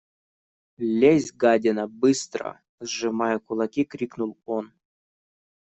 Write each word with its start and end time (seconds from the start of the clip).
–Лезь, 0.99 1.31
гадина, 1.41 1.85
быстро!– 1.99 2.51
сжимая 2.89 3.37
кулаки, 3.37 3.83
крикнул 3.83 4.35
он. 4.45 4.65